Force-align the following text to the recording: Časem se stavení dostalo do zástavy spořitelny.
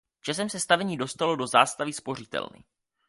Časem 0.21 0.49
se 0.49 0.59
stavení 0.59 0.97
dostalo 0.97 1.35
do 1.35 1.47
zástavy 1.47 1.93
spořitelny. 1.93 2.63